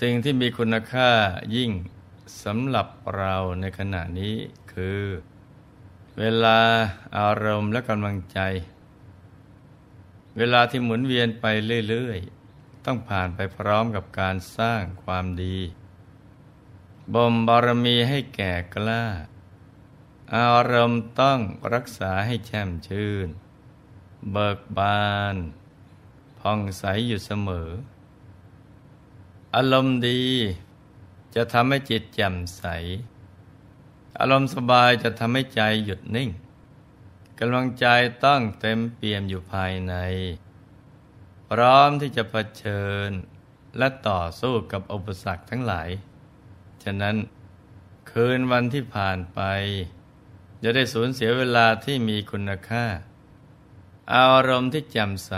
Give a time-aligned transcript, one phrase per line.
[0.00, 1.10] สิ่งที่มีคุณค่า
[1.56, 1.70] ยิ่ง
[2.44, 4.36] สำหรับเราในขณะนี้
[4.72, 5.02] คือ
[6.18, 6.60] เวลา
[7.18, 8.40] อารมณ์และกำลังใจ
[10.36, 11.46] เวลาที่หมุนเวียนไป
[11.88, 15.58] เรื่อยๆ ต้องผ่านไปพร้อมกับการสร้างความดี
[17.14, 19.04] บ่มบารมีให้แก่กล้า
[20.36, 21.40] อารมณ์ต้อง
[21.72, 23.28] รักษาให้แช่มชื่น
[24.32, 25.36] เบิกบาน
[26.40, 27.70] ผ่องใสอยู่เสมอ
[29.56, 30.22] อารมณ์ดี
[31.34, 32.64] จะทำให้จิตแจ่มใส
[34.18, 36.30] อารมณ์สบายจะทำให้ใจหยุดนิ่ง
[37.38, 37.86] กำลังใจ
[38.24, 39.94] ต้องเต็มเปี่ยมอยู่ภายใน
[41.48, 43.10] พร้อมที่จะะเผชิญ
[43.78, 45.90] และต่อสู้กับอุปสรรคทั้งหลาย
[46.82, 47.16] ฉะนั้น
[48.10, 49.40] คืนวันที่ผ่านไป
[50.62, 52.84] จะได้สูญเสียเวลาที่มีคุณค่า
[54.14, 55.32] อารมณ์ที่แจ่มใส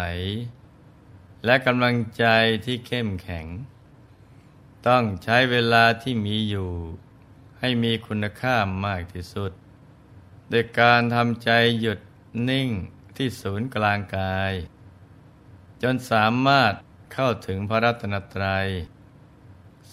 [1.44, 2.24] และกำลังใจ
[2.64, 3.46] ที่เข้มแข็ง
[4.88, 6.70] ต้องใช้เวลาที่มีอยู่
[7.60, 9.52] ให้มีคุณค่ามากที่สุด
[10.48, 11.98] โดยการทำใจหยุด
[12.48, 12.68] นิ่ง
[13.16, 14.52] ที่ศูนย์กลางกาย
[15.82, 16.72] จนสามารถ
[17.12, 18.66] เข้าถึงพระรัตนตรัย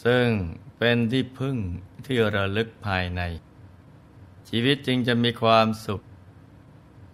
[0.03, 0.27] ซึ่ง
[0.77, 1.57] เป็นที่พึ่ง
[2.05, 3.21] ที่ระลึกภายใน
[4.49, 6.01] ชีวิตจึงจะมีความสุข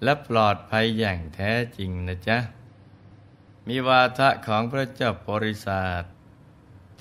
[0.03, 2.37] และปลอดภัยอย่างแท้จริงนะจ๊ะ
[3.67, 6.03] มีวาทะของพระเจ้าบริษัท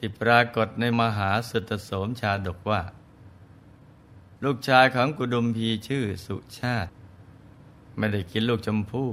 [0.06, 2.82] ที่ปรากฏในมหาสุตโสมชาดกว่า
[4.44, 6.92] ลูกชายของกุดุมพีชื่อสุชาติ
[7.97, 9.10] ไม่ได้กินลูกชมพู่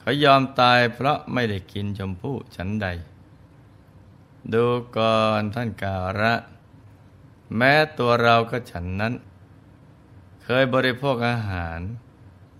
[0.00, 2.86] เขายอมตายเพราะไม่ได้กินชมพู่ฉันใด
[4.52, 4.64] ดู
[4.96, 6.34] ก่อนท่านการะ
[7.56, 9.14] แม้ตัวเราก็ฉันนั้น
[10.42, 11.80] เคยบริโภคอาหาร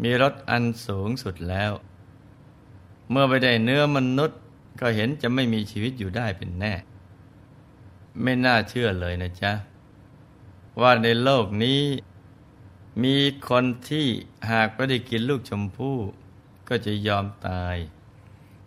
[0.02, 1.72] มีรสอันสูงสุดแล้ว
[3.10, 4.40] เมื่อไปได้เนื้อมนุษย์
[4.80, 6.74] ก็เห็นจะไม่มีชีวิตอยู่ได้เป็นแน่
[8.22, 9.52] ไม่น่าเชื่อเลยนะจ๊ะ
[10.80, 11.82] ว่าในโลกนี้
[13.02, 13.16] มี
[13.48, 14.06] คนที่
[14.50, 15.98] หากไม่ได้กินลูกชมพู่
[16.68, 17.76] ก็จะยอมตาย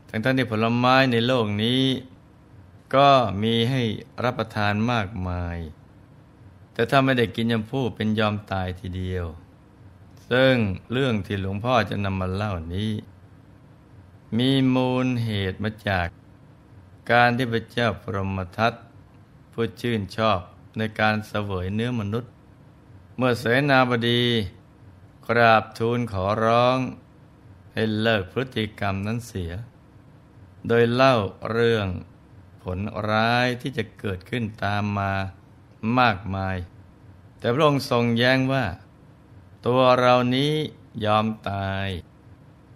[0.10, 1.84] ทั้งทั้งที่ผลไม้ในโลกนี้
[2.96, 3.10] ก็
[3.44, 3.82] มีให้
[4.24, 5.58] รับประทานมากมาย
[6.74, 9.26] แต่ถ้าไม่ได้กินชมพู่เป็นยอมตายทีเดียว
[10.30, 10.56] ซึ่ง
[10.92, 12.92] เรื่องที่หลวงพ่อจะนำมาเล่านี้
[14.38, 16.08] มีมูลเหตุมาจาก
[17.12, 18.74] การที่พระเจ้าพรหมทัต
[19.54, 20.40] ผู้ชื่นชอบ
[20.78, 22.32] ในการเสวยเนื้อมนุษย์
[23.18, 24.24] เมื่อเสนาบดี
[25.28, 26.78] กราบทูลขอร้อง
[27.74, 29.52] ให้เลิกพฤติกรรมนั้นเสีย
[30.68, 31.16] โดยเล่า
[31.52, 31.88] เรื่อง
[32.64, 32.80] ผล
[33.10, 35.14] ร้ายที่จะเกิดขึ้นตามมา
[36.00, 36.58] มากมาย
[37.40, 38.66] แต่พระองค์ทรงแย้งว่า
[39.66, 40.54] ตัวเรานี้
[41.06, 41.88] ยอมตาย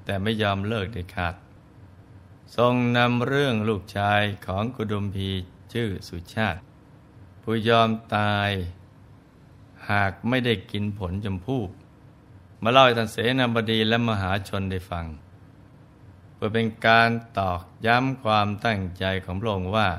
[0.05, 1.35] แต่ไม่ยอมเลิกเด็ดขาด
[2.57, 5.31] ทรงนำเรื่องลูกชายของกุดุมพี
[5.73, 6.61] ชื่อสุชาติ
[7.41, 8.51] ผู้ยอมตาย
[9.89, 11.61] หากไม่ได้กินผลจมพู่
[12.61, 15.05] มาเล่าให้ท่านเสนาบดีและมหาชนได้ฟัง
[16.33, 19.89] เพื่อเป็นการตอกย้ำความตั้งใจของพระองค์ว่า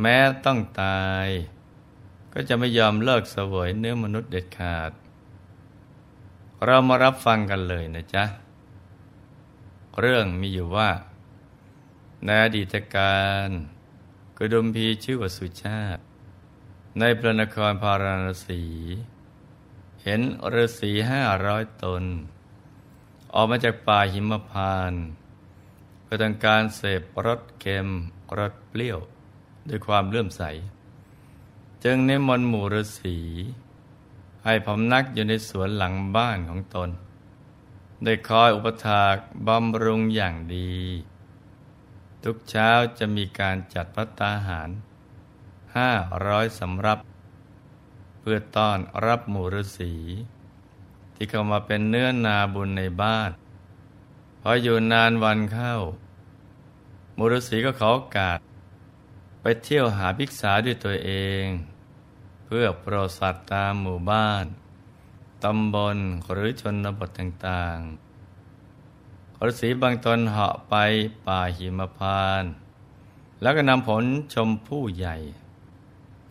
[0.00, 1.28] แม้ต้องตาย
[2.32, 4.92] ก็จะไม่ยอมเลิกเสวยเนื้อมนุษย์เด็ดขาด
[6.64, 8.24] เรามารับฟังกันเลยนะจ๊ะ
[10.00, 10.90] เรื่องมีอยู่ว่า
[12.24, 13.18] ในอดีตกา
[13.48, 13.48] ร
[14.38, 16.02] กดุมพีชื่อว่าสุชาติ
[16.98, 18.62] ในพระนครพาราณสี
[20.02, 20.20] เห็น
[20.54, 22.04] ฤาษีห้าร้อยตน
[23.34, 24.92] ออกมาจากป่าหิมพาน
[26.02, 27.88] เพื่อทำการเสพรสเค็ม
[28.38, 28.98] รสเปรี้ยว
[29.68, 30.42] ด้วยความเลื่อมใส
[31.84, 33.18] จึงนิมนต์หมู่ฤาษี
[34.44, 36.90] ให้พำนักอยู่ในสวนหลังบ้านของตน
[38.04, 39.16] ได้คอยอุปถาก
[39.46, 40.72] บำรุงอย่างดี
[42.24, 44.70] ทุกเช้าจะมีการจัดพัตตาหาร
[45.76, 45.90] ห้า
[46.26, 46.98] ร้อยสำรับ
[48.20, 49.94] เพื่อต้อนรับหมู่ฤาษี
[51.14, 53.30] ที่เข้ามาเป็นเนื้อนาบุญในบ้าน
[54.40, 55.74] พออยู่นานวันเข้า
[57.14, 58.38] หมู่ฤาษีก็ขอโอกาส
[59.40, 61.10] ไปเที่ยวหาภิกษาด้วยตัวเอ
[61.42, 61.44] ง
[62.44, 64.44] เพื่อโปรดสัตว์ตามหมู่บ้าน
[65.44, 65.98] ตำบล
[66.32, 68.03] หรือชนบทต่างๆ
[69.48, 70.74] ฤาษีบางตนเหาะไป
[71.26, 72.44] ป่าหิมพาน
[73.42, 74.04] แล้วก็นำผล
[74.34, 75.16] ชมผู้ใหญ่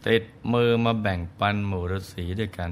[0.07, 2.71] ติดมือมาแบ่งปันหมู่ฤาษีด้วยกัน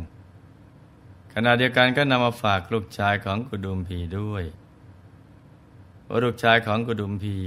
[1.33, 4.43] ขณะเดียวกันก็นำมาฝากลูกชายของกุดุมพีด้วย
[6.23, 7.37] ลูกชายของกุดุมพี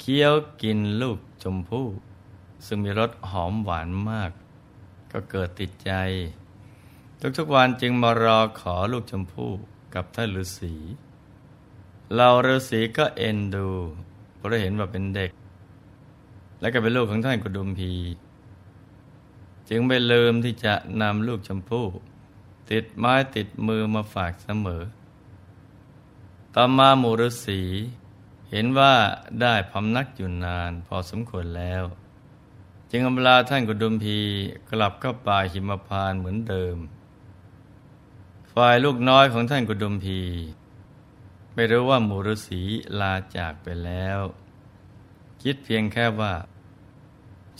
[0.00, 1.86] เคี้ยวกินลูกชมพู่
[2.66, 4.30] ซึ่งมีรสหอมหวานมาก
[5.12, 5.92] ก็เกิดติดใจ
[7.38, 9.50] ทุกๆวันจึงมารอขอลูกชมพู่
[9.94, 10.74] กับท่านฤาษี
[12.14, 13.68] เราฤาษีก็เอ็นดู
[14.36, 15.30] เพราะเห็นว่าเป็นเด็ก
[16.60, 17.92] และก็เป็นลูกของท่านกุดุมพี
[19.68, 21.86] จึงไม่ลืมที่จะนำลูกชมพู่
[22.70, 24.82] ติดไม้ติดมือมาฝากเสมอ
[26.54, 27.60] ต่อมาหมูฤษี
[28.50, 28.94] เห็นว่า
[29.40, 31.84] ได้พำนักอยู่นานพอสมควรแล้ว
[32.90, 34.18] จึงอำลาท่านกุดุมพี
[34.70, 36.76] กลับเข้าป่าหิมพานเหมือนเดิม
[38.52, 40.20] ฝ่ายลูกน้อยของท่านกุดุมพี
[41.60, 42.60] ไม่รู้ว่าหมูฤษี
[43.00, 44.18] ลาจากไปแล้ว
[45.42, 46.34] คิดเพียงแค่ว่า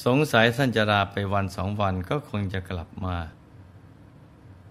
[0.05, 3.17] สงสัยท่านจะลาไปวันสองวันก็คงจะกลับมา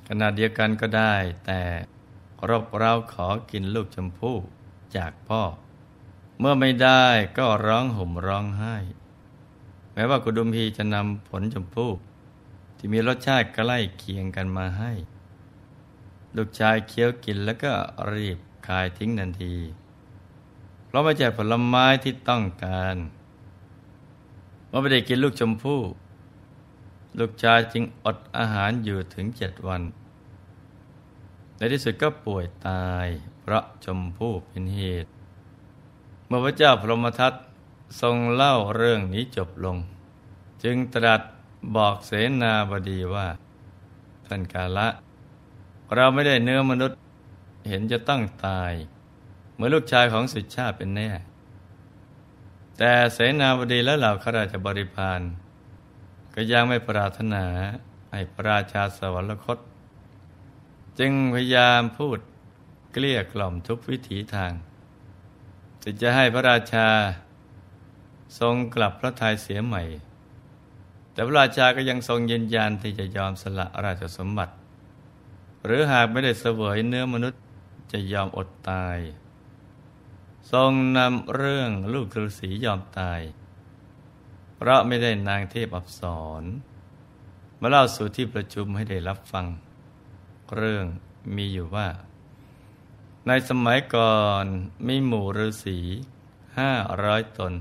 [0.08, 1.16] ขณะเดียวกันก็ได้
[1.46, 1.62] แต่
[2.50, 4.38] รบเราขอกินลูกชมพู่
[4.98, 5.42] จากพ่อ
[6.40, 7.06] เมื่อไม่ได้
[7.38, 8.76] ก็ร้องห่มร้องไห้
[9.94, 11.92] แม้ว่ากุดุมพีจะนำผลชมพู่
[12.78, 14.92] ที่มีรสชาติใกล้เคียงกันมาให้
[16.36, 17.74] ลูกชายเคี้ยวกินแล้วก็
[18.14, 18.38] รีบ
[18.68, 19.56] คายทิ้งทันที
[20.86, 22.96] เพราะไม่ใช่ผลไม้ที่ต้องการ
[24.68, 25.82] เมื่อไม่ได้กินลูกชมพู่
[27.20, 29.82] ลูกชายจึงอดอาหารอยู่ถึงเจ็ดวัน
[31.58, 33.08] ในที่สุดก็ป่วยตาย
[33.42, 35.10] เพราะชมพู่เป็นเหตุ
[36.26, 37.34] เมื่อพระเจ้าพรหมทัต
[38.02, 39.78] ทรงเล่าเรื่องนี้จบลง
[40.64, 41.22] จึงตรัส
[41.76, 42.12] บอกเส
[42.42, 43.28] นาบดีว่า
[44.26, 44.88] ท่านกาละ
[45.96, 46.98] เราไม่ได้เนื้อมนุษย์
[47.68, 48.74] เห็นจะต้องตาย
[49.56, 51.10] เมื่อลูกชายของสุชาติเป็นแน่
[52.78, 55.22] แต่เสนาบดีและเหล่าข้าราชบริพาร
[56.36, 57.46] ก็ยังไม่ปรารถนา
[58.12, 59.58] ให้พระราชาสวรรคต
[61.00, 62.18] จึงพยายามพูด
[62.94, 64.52] เกลี้ยกล่อมทุกวิถีทาง
[65.84, 66.88] จะจะให้พระราชา
[68.40, 69.84] ทรงกลับพระทัยเสียใหม่
[71.12, 74.54] แต่พระราชาก็ยังทรงยืนยันที่จะยอมสละราชสมบัติ
[75.66, 77.42] หรือหากไม่ได้เสวยเนื้อมนุษย์
[77.92, 78.98] จะยอมอดตาย
[80.52, 83.22] ทรงนำเรื่องลูกฤาษียอมตาย
[84.56, 86.02] เพราะไม่ได้นางเทพอับส
[86.42, 86.44] ร
[87.60, 89.46] มาเล่าสู่ที่ประชุมให้ได้รับฟัง
[90.56, 90.86] เรื่อง
[91.36, 91.88] มีอยู่ว่า
[93.28, 94.46] ในสมัยก่อน
[94.88, 95.80] มีหมู่ฤาษี
[96.58, 96.72] ห้า
[97.04, 97.54] ร้อยตน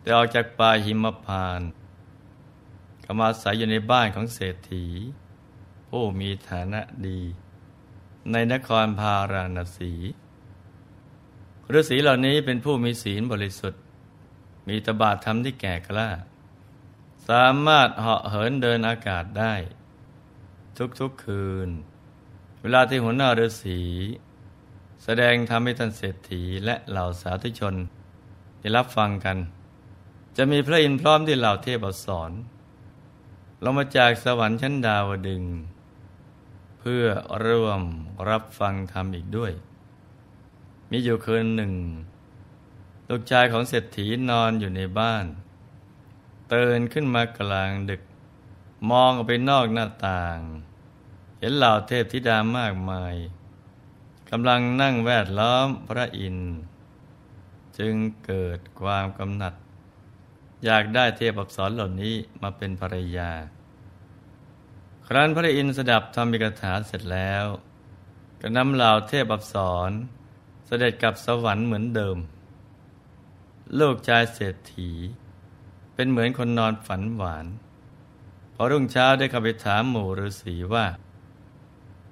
[0.00, 1.60] แต่ออกจากป่าหิมพาน
[3.04, 4.86] ก็มาอาศัยอยู่ในบ้านของเศรษฐี
[5.88, 7.20] ผู้มีฐานะดี
[8.30, 9.92] ในนครพาราณสี
[11.74, 13.82] ฤาษีเหล่านี้เป็นผู้มีศีลบริสุทธิ์
[14.68, 16.08] มีตบาทธรรมที่แก่กล้า
[17.28, 19.54] สามารถเหาะเหินเดินอากาศได้
[21.00, 21.68] ทุกๆคืน
[22.60, 23.80] เวลาที่หัวหน้าฤาษี
[25.04, 27.74] แสดงธรรมให้ท่านเศรษฐีและเหล่าสาธุชน
[28.60, 29.38] ได้รับฟังกัน
[30.36, 32.32] จะมีพระอินทร์พร้อมที่เหล่าเทพสอน
[33.62, 35.42] ลงมาจากสวรรค์ชั้นดาวดึง
[36.84, 37.06] เพื่อ
[37.46, 37.82] ร่วม
[38.28, 39.52] รับฟังธรรมอีกด้วย
[40.90, 41.72] มีอยู่คืนหนึ่ง
[43.08, 45.24] ลูกชายของเศรษฐีนอนอยู่ในบ้าน
[46.48, 48.02] เตือนขึ้นมากลางดึก
[48.90, 50.38] มองออกไปนอกหน้าต่าง
[51.38, 53.14] เห็นเหล่าเทพธิดามากมาย
[54.30, 56.56] กำลังนั่งแวดล้อมพระอินทร์
[57.78, 57.94] จึง
[58.26, 59.54] เกิดความกำหนัด
[60.64, 63.30] อยากได้เทพอักษรเหล่านี้มาเป็นภรรยา
[65.14, 67.44] ครั้นพระอินทร์สดับธรรมิกถาเสร็จแล้ว
[68.40, 69.54] ก็นำเหล่าเทพอักษ
[69.88, 69.90] ร
[70.66, 72.18] เสด็จกลับสวรรค์เหมือนเดิม
[73.80, 74.90] ลูกชายเศรษฐี
[75.94, 77.46] เป็นเหมือนคนนอนฝันหวาน
[78.54, 80.86] พอรุ่งเช้าได้ข้าไปถามหมู่ฤาษีว่า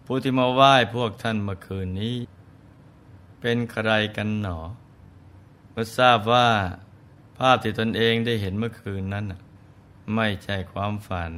[0.04, 2.16] ผู้ที่มาไหว้พวกท่านเมื่อคืนนี้
[3.40, 4.59] เป็นใครกันหนอ
[5.71, 6.49] เมื่อทราบว่า
[7.38, 9.25] ภาพที่ตนเองได้เห็นเมื่อคืนนั้น
[10.14, 11.35] ไม่ใช่ความฝัน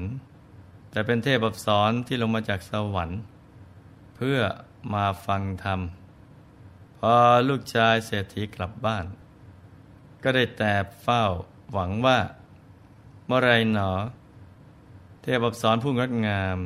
[0.92, 3.20] แต่เป็นเทพอับสรที่ลงมาจากสวรรค์
[4.16, 4.38] เพื่อ
[4.94, 5.80] มาฟังธรรม
[6.98, 7.14] พอ
[7.48, 9.06] ลูกชายเศรษฐีกลับบ้าน
[10.22, 10.72] ก็ได้แต่
[11.02, 11.24] เฝ้า
[11.72, 12.18] หวังว่า
[13.26, 13.92] เมื่อไรหนอ
[15.22, 16.58] เทพอับสรผู้งดงาม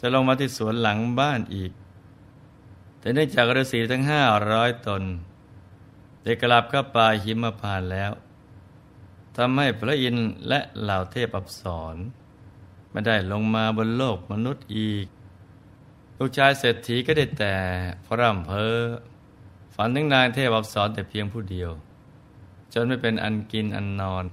[0.00, 1.72] จะลงมาที่สวนหลังบ้านอีก
[2.98, 4.22] แต่เนื่องจากฤาษีทั้งห้า
[4.52, 5.02] ร้อยตน
[6.22, 8.12] ได้กลับเข้าป่าหิมพานแล้ว
[9.36, 11.96] ทำให้พระอินทร์และเหล่าเทพอับสร
[12.92, 15.06] ไม่ได้ลงมาบนโลกมนุษย์อีก
[16.18, 17.54] ลูกชายเศรษฐีก็ได้แต่
[18.06, 18.78] พร่ำเพ้อ
[19.74, 21.70] ฝันถึงนางเทพอับสรแต่เพียงผู้เดียว
[22.72, 24.24] จนไม่เป็นอันกินอันนอน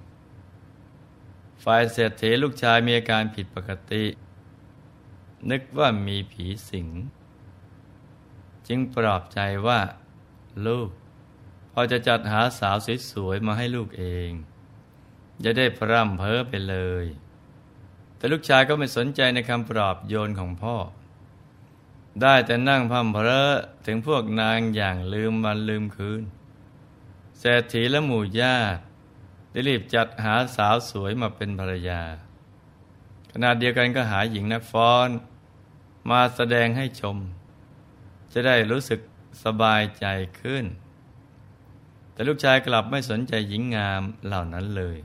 [1.64, 4.06] ฝ่ายเศรษฐีลูกชายมีอาการผิดปกติ
[5.50, 6.88] นึกว่ามีผีสิง
[8.68, 9.80] จึงปลอบใจว่า
[10.68, 10.90] ลูก
[11.72, 12.78] พอจะจัดหาสาว
[13.12, 14.30] สวยๆมาให้ลูกเอง
[15.44, 17.06] จะได้พร่ำเพ้อไปเลย
[18.20, 20.76] แต่ลูกชายก็ไม่สนใจในคำปลอบโยนของพ่อ
[22.22, 23.50] ได้แต่นั่งพัมเพลอ
[23.86, 26.24] ถึงพวกนางอย่างลืมวันลืมคืน
[27.40, 28.82] เศรษฐีและหมู่ญาติ
[29.52, 32.02] ได้รีบจัดหาสาวสวยมาเป็นภรรยา
[33.32, 35.10] ขณะเดียวกันก็หาหญิงนักฟ้อน
[36.10, 37.18] มาแสดงให้ชม
[38.34, 39.00] จะได้รู้สึก
[39.44, 40.06] สบายใจ
[40.40, 40.66] ขึ้น
[42.14, 44.98] แต่ลูกชายกลับไม่สนใจหญิงงามเหล่านั้นเลย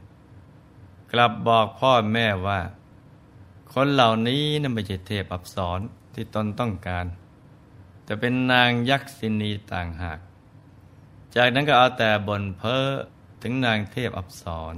[1.12, 2.60] กลับบอกพ่อแม่ว่า
[3.72, 5.80] คนเหล่านี้นั่นไม่ใช่เทพอับสร
[6.14, 7.06] ที่ตนต้องการ
[8.04, 10.18] แต่เป็นนางยักษินีต่างหาก
[11.34, 12.86] จากนั้นก็เอาแต่บ่นเพ้อ
[13.42, 14.74] ถึงนางเทพอับสร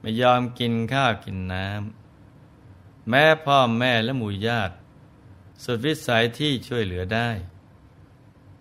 [0.00, 4.74] ไม่ยอมกินข้าวกินน้ำแม้พ่อแม่และหมู่ญาติ
[5.64, 7.28] สุดวิสัยที่ช่วยเหลือได้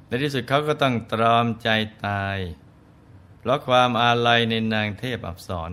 [0.08, 1.70] ในที่สุดเขาก็ต้องตรอมใจ
[2.08, 2.38] ตาย
[3.40, 5.72] เพราะความอาลัยในนางเทพอับสร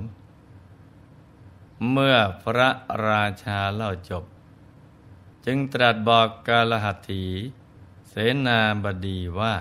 [1.89, 2.71] เมื่อพระ
[3.09, 4.25] ราชาเล่าจบ
[5.45, 7.25] จึงตรัสบอกกาลหัตถี
[8.09, 8.15] เส
[8.47, 9.55] นาบดีว่า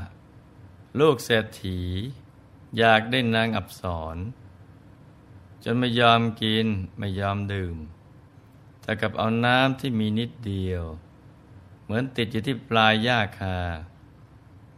[1.00, 1.80] ลูกเศรษฐี
[2.78, 3.84] อยากได้นางอับส
[4.16, 4.18] ร
[5.64, 7.78] จนไม่ยอมกินไม่ยอมดื่ม
[8.82, 10.84] แต่กับเอาน้ำที่มีนิดเดียว
[11.84, 13.58] เหมือนติดอยู่ที่ปลายหญ้าคา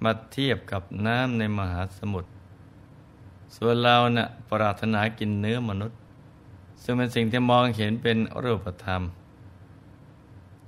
[0.03, 2.29] มาเทียบกับน้ำในมหาสมุทร
[3.55, 6.00] ส่วนเรานะ่ะปรารถนากินเนื้อมนุษย์
[6.83, 9.01] ซึ่งเป็นสิ่งที่มองเห็นเป็นรูปธรรม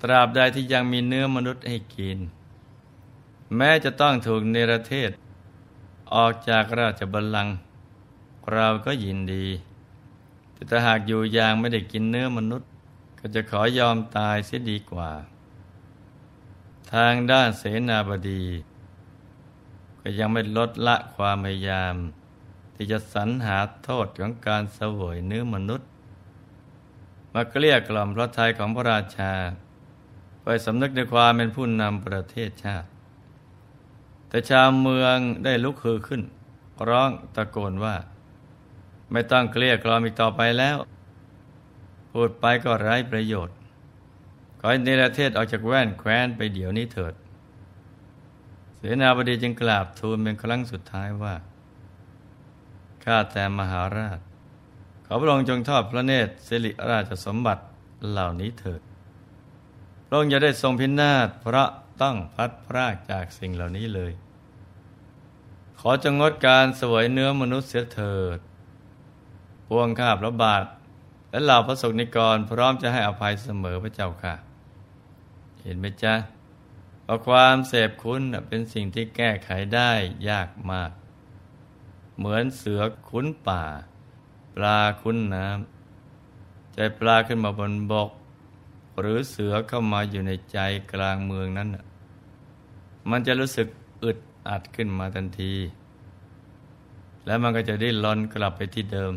[0.01, 2.17] ตราบใดที่ยังมีเนื้อมนุษย์ให้กิน
[3.55, 5.11] แม้จะต้องถูกเนรเทศ
[6.13, 7.55] ออกจากราชบัลลังก์
[8.53, 9.45] เราก็ยินดี
[10.53, 12.69] แต่ถ้าหากอยู่อย่างไม่ได้กินเนื้อมนุษย์
[13.19, 15.11] ก็จะขอยอมตายเสียดีกว่า
[16.91, 18.43] ทางด้านเสนาบดี
[20.01, 21.95] ก็ยังไม่ลดละความพยายาม
[22.75, 25.89] ที่จะสรรหาโทษของการเสวยเนื้อมนุษย์
[27.33, 29.33] มาเกลี้ยกล่อมพระทัยของพระราชา
[30.43, 32.87] ไปสำนึกในความเป็นผู้นำประเทศชาติ
[34.29, 36.21] แต่ชาวเมืองได้ลุกฮือขึ้น
[36.89, 37.95] ร้องตะโกนว่า
[39.11, 40.77] ไม่ต้องเกลี้ยกล่อมอีกต่อไปแล้ว
[42.11, 43.55] พูดไปก็ไร้ประโยชน์
[44.59, 47.13] ขอให้เนรเทศออกจากแว่นแคว้นไปเดี๋ยวนี้เถิด
[48.77, 51.35] เสนาบดีจึงกราบทูลเป็นครั้งสุดท้ายว่า
[53.03, 54.19] ข้าแต่มหาราช
[55.05, 57.63] ขอพระองค์จงทอดพระเนตรสิริราชสมบัติ
[58.09, 58.81] เหล่านี้เถิด
[60.07, 61.69] พระองค์จะได้ทรงพินาศเพราะ
[62.01, 64.11] ต้องพัดพรากจากสิ่งเหล่านี้เลย
[65.79, 68.39] ขอจงงดการสวยเนื้อมนุษย์เสียเถิด
[69.67, 70.63] พวงข้าพระบาท
[71.31, 74.35] และเหล่าพระสงฆ์นิกรพร้อมจะให้อภัยเสมอพระเจ้าค่ะ
[75.63, 76.13] เห็นไหมจ๊ะ
[77.03, 79.91] เพราะความเสพคุณเป็นสิ่งที่แก้ไขได้
[80.29, 80.91] ยากมาก
[82.17, 83.63] เหมือนเสือคุ้นป่า
[84.55, 88.09] ปลาคุ้นน้ำใจปลาขึ้นมาบนบก
[88.99, 90.57] หรือเสือเข้ามาอยู่ในใจ
[90.93, 91.69] กลางเมืองนั้น
[93.09, 93.67] มันจะรู้สึก
[94.03, 94.17] อึด
[94.49, 95.53] อัดขึ้นมาทันที
[97.25, 99.13] แล้วมันก็จะได้ลอนกลับไปที่เดิม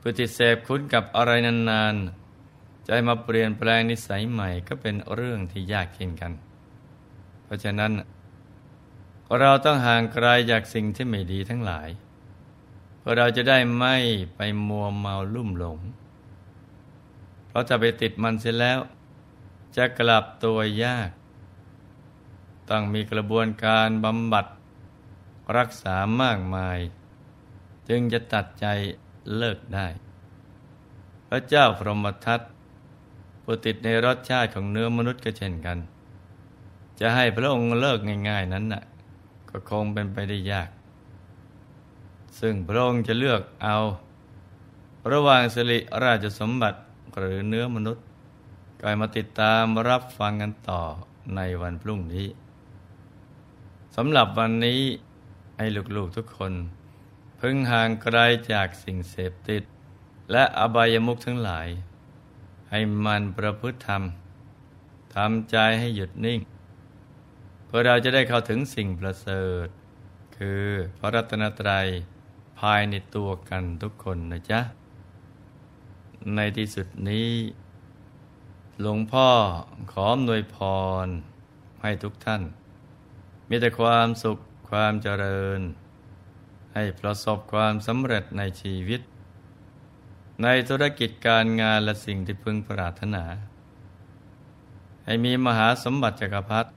[0.00, 6.32] พฤติเสพคุ้นกับอะไรนานๆ ใจมาเปลี่ยนแปลงนิสัยใหม่ก็เป็นเรื่องที่ยากเช่นกัน
[7.44, 7.92] เพราะฉะนั้น
[9.38, 11.88] เราต้องห่างไกลจากสิ่งที่ไม่ดีทั้งหลาย
[13.16, 13.96] เราจะได้ไม่
[14.36, 15.78] ไปมัวเมาลุ่มหลง
[17.46, 18.78] เพราะจะไปติดมันเสร็จแล้ว
[19.76, 21.10] จะกลับตัวยาก
[22.70, 24.46] ต้องมีกระบวนการบำบัด
[25.56, 26.78] รักษามากมาย
[27.88, 28.66] จึงจะตัดใจ
[29.36, 29.86] เลิกได้
[31.28, 32.40] พระเจ้าพรหมทัต
[33.42, 35.78] ผู้ติดในรสชาติของเนื้อมนุษย์ก็เช่นกัน
[37.00, 37.98] จะให้พระองค์เลิก
[38.28, 38.82] ง่าย ๆนั้นน่ะ
[39.50, 40.68] ก็คงเป็นไปได้ยาก
[42.38, 43.76] ซึ่งพระองค์จะเลือกเอา
[45.12, 46.78] ระหว่างสิริราชสมบัติ
[47.18, 48.04] หรือเนื้อมนุษย์
[48.80, 50.82] ก็มาติดตามรับฟังกันต่อ
[51.36, 52.26] ในวันพรุ่งนี้
[53.96, 54.80] สำหรับวันนี้
[55.58, 56.52] ให้ลูกๆทุกคน
[57.40, 58.18] พึงห่างไกล
[58.52, 59.62] จากสิ่งเสพติด
[60.32, 61.68] และอบายมุขทั้งหลาย
[62.70, 64.02] ให้มันประพฤติธรรม
[65.14, 66.40] ทำใจให้หยุดนิ่ง
[67.66, 69.66] เพื่อเราจะได้เข้าถึงสิ่งประเสริฐ
[70.36, 70.64] คือ
[70.98, 71.86] พระรัตนตรัย
[72.60, 74.60] ภายในตัวกันทุกคนนะจ๊ะ
[76.34, 77.30] ในที่สุดนี้
[78.80, 79.28] หลวงพ่อ
[79.92, 80.56] ขออำนวยพ
[81.04, 81.06] ร
[81.82, 82.42] ให้ทุกท่าน
[83.48, 84.38] มีแต่ความสุข
[84.70, 85.60] ความเจริญ
[86.74, 89.00] ให้ประสบความสำเร็จในชีวิต
[90.42, 93.24] ในธุรกิจการงานและสิ่งที่พึงปรารถนา
[95.04, 96.70] ให้มีมหาสมบัติจักรพรรดิ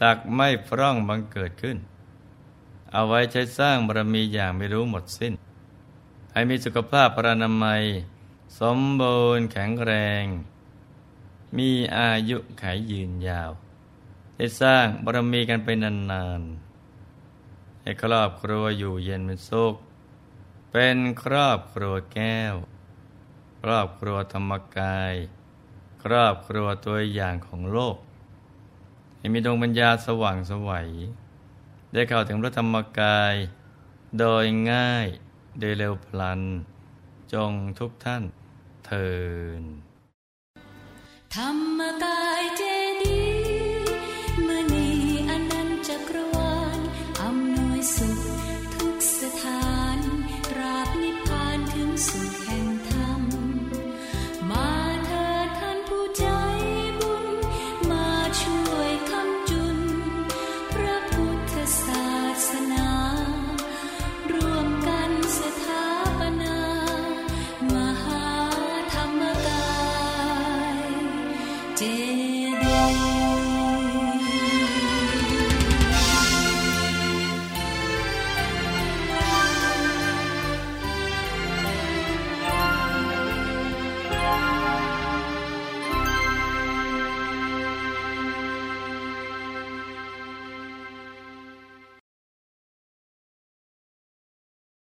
[0.00, 1.76] ตักไม่พร่องบังเกิดขึ้น
[2.92, 5.32] เอาไว้ใช้สร้างบารมีอย่างไม่รู้หมดสิ้น
[6.32, 7.82] ให้มีสุขภาพพระนามัย
[8.60, 9.92] สมบูรณ์แข็งแร
[10.22, 10.24] ง
[11.56, 13.50] มีอายุขายยืนยาว
[14.36, 19.74] ได้สร้างบารมีกันไปนานๆ ให้ครอบครัวอยู่เย็นเป็นสุข
[20.72, 22.54] เป็นครอบครัวแก้ว
[23.62, 25.14] ครอบครัวธรรมกาย
[26.02, 27.96] ครอบครัวตัวอย่างของโลก
[29.18, 30.88] ให้มีดวงปัญญาสว่างสวัย
[31.92, 33.34] ได้เข้าถึงพระธรรมกาย
[34.18, 35.06] โดยง่าย
[35.58, 36.40] โดยเร็วพลัน
[37.32, 38.22] จงทุกท่าน
[38.86, 39.10] เทิ
[39.60, 39.62] น
[41.34, 42.62] ธรรมกายเจ